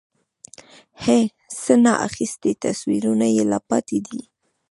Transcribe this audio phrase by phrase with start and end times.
[1.03, 1.23] هَی؛
[1.61, 4.21] څه نا اخیستي تصویرونه یې لا پاتې دي